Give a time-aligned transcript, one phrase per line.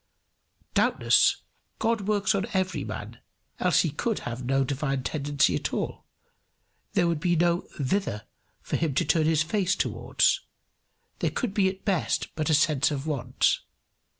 [0.73, 1.43] Doubtless,
[1.77, 3.19] God works on every man,
[3.59, 6.07] else he could have no divine tendency at all;
[6.93, 8.23] there would be no thither
[8.63, 10.41] for him to turn his face towards;
[11.19, 13.59] there could be at best but a sense of want.